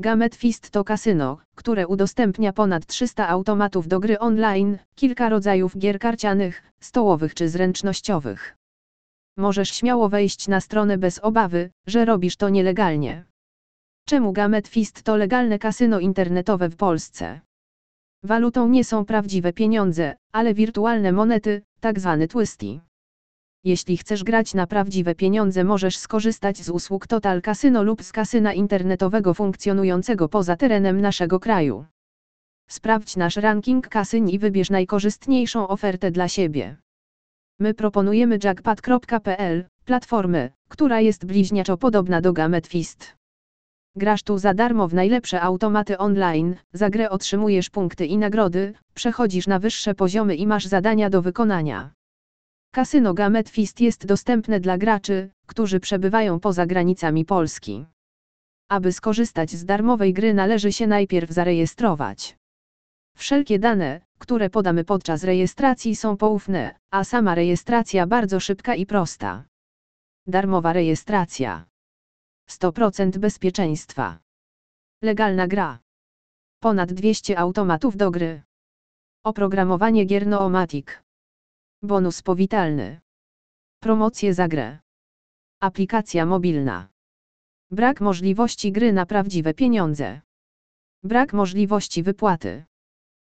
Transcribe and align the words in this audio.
Gamet 0.00 0.34
Fist 0.34 0.70
to 0.70 0.84
kasyno, 0.84 1.38
które 1.54 1.86
udostępnia 1.86 2.52
ponad 2.52 2.86
300 2.86 3.28
automatów 3.28 3.88
do 3.88 4.00
gry 4.00 4.18
online, 4.18 4.78
kilka 4.94 5.28
rodzajów 5.28 5.78
gier 5.78 5.98
karcianych, 5.98 6.62
stołowych 6.80 7.34
czy 7.34 7.48
zręcznościowych. 7.48 8.56
Możesz 9.36 9.70
śmiało 9.70 10.08
wejść 10.08 10.48
na 10.48 10.60
stronę 10.60 10.98
bez 10.98 11.18
obawy, 11.18 11.70
że 11.86 12.04
robisz 12.04 12.36
to 12.36 12.48
nielegalnie. 12.48 13.24
Czemu 14.06 14.32
Gamet 14.32 14.68
Fist 14.68 15.02
to 15.02 15.16
legalne 15.16 15.58
kasyno 15.58 16.00
internetowe 16.00 16.68
w 16.68 16.76
Polsce? 16.76 17.40
Walutą 18.22 18.68
nie 18.68 18.84
są 18.84 19.04
prawdziwe 19.04 19.52
pieniądze, 19.52 20.16
ale 20.32 20.54
wirtualne 20.54 21.12
monety, 21.12 21.62
tak 21.80 22.00
zwany 22.00 22.28
twisty. 22.28 22.80
Jeśli 23.64 23.96
chcesz 23.96 24.24
grać 24.24 24.54
na 24.54 24.66
prawdziwe 24.66 25.14
pieniądze 25.14 25.64
możesz 25.64 25.96
skorzystać 25.96 26.58
z 26.58 26.70
usług 26.70 27.06
Total 27.06 27.42
Casino 27.42 27.82
lub 27.82 28.02
z 28.02 28.12
kasyna 28.12 28.52
internetowego 28.52 29.34
funkcjonującego 29.34 30.28
poza 30.28 30.56
terenem 30.56 31.00
naszego 31.00 31.40
kraju. 31.40 31.84
Sprawdź 32.68 33.16
nasz 33.16 33.36
ranking 33.36 33.88
kasyn 33.88 34.28
i 34.28 34.38
wybierz 34.38 34.70
najkorzystniejszą 34.70 35.68
ofertę 35.68 36.10
dla 36.10 36.28
siebie. 36.28 36.76
My 37.60 37.74
proponujemy 37.74 38.38
jackpot.pl, 38.44 39.64
platformę, 39.84 40.50
która 40.68 41.00
jest 41.00 41.26
bliźniaczo 41.26 41.76
podobna 41.76 42.20
do 42.20 42.32
Gametfist. 42.32 43.16
Grasz 43.96 44.22
tu 44.22 44.38
za 44.38 44.54
darmo 44.54 44.88
w 44.88 44.94
najlepsze 44.94 45.40
automaty 45.40 45.98
online, 45.98 46.56
za 46.72 46.90
grę 46.90 47.10
otrzymujesz 47.10 47.70
punkty 47.70 48.06
i 48.06 48.18
nagrody, 48.18 48.74
przechodzisz 48.94 49.46
na 49.46 49.58
wyższe 49.58 49.94
poziomy 49.94 50.36
i 50.36 50.46
masz 50.46 50.66
zadania 50.66 51.10
do 51.10 51.22
wykonania. 51.22 51.90
Kasyno 52.70 53.14
Gametfist 53.14 53.80
jest 53.80 54.06
dostępne 54.06 54.60
dla 54.60 54.78
graczy, 54.78 55.30
którzy 55.46 55.80
przebywają 55.80 56.40
poza 56.40 56.66
granicami 56.66 57.24
Polski. 57.24 57.86
Aby 58.70 58.92
skorzystać 58.92 59.50
z 59.50 59.64
darmowej 59.64 60.12
gry 60.12 60.34
należy 60.34 60.72
się 60.72 60.86
najpierw 60.86 61.30
zarejestrować. 61.30 62.36
Wszelkie 63.16 63.58
dane, 63.58 64.00
które 64.18 64.50
podamy 64.50 64.84
podczas 64.84 65.24
rejestracji 65.24 65.96
są 65.96 66.16
poufne, 66.16 66.78
a 66.90 67.04
sama 67.04 67.34
rejestracja 67.34 68.06
bardzo 68.06 68.40
szybka 68.40 68.74
i 68.74 68.86
prosta. 68.86 69.44
Darmowa 70.26 70.72
rejestracja. 70.72 71.64
100% 72.50 73.18
bezpieczeństwa. 73.18 74.18
Legalna 75.02 75.46
gra. 75.46 75.78
Ponad 76.60 76.92
200 76.92 77.38
automatów 77.38 77.96
do 77.96 78.10
gry. 78.10 78.42
Oprogramowanie 79.24 80.04
gier 80.04 80.26
Noomatic. 80.26 81.07
Bonus 81.82 82.22
powitalny. 82.22 83.00
Promocje 83.80 84.34
za 84.34 84.48
grę. 84.48 84.78
Aplikacja 85.60 86.26
mobilna. 86.26 86.88
Brak 87.70 88.00
możliwości 88.00 88.72
gry 88.72 88.92
na 88.92 89.06
prawdziwe 89.06 89.54
pieniądze. 89.54 90.20
Brak 91.02 91.32
możliwości 91.32 92.02
wypłaty. 92.02 92.64